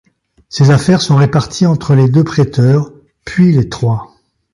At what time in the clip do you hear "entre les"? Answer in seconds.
1.67-2.09